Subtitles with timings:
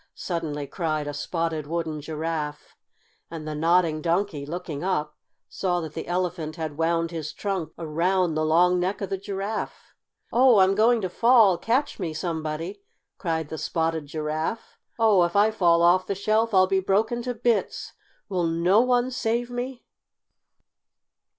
[0.15, 2.75] suddenly cried a Spotted Wooden Giraffe,
[3.29, 5.15] and the Nodding Donkey, looking up,
[5.47, 9.93] saw that the Elephant had wound his trunk around the long neck of the Giraffe.
[10.33, 11.55] "Oh, I'm going to fall!
[11.55, 12.81] Catch me, somebody!"
[13.19, 14.79] cried the Spotted Giraffe.
[14.97, 17.93] "Oh, if I fall off the shelf I'll be broken to bits!
[18.27, 19.85] Will no one save me?"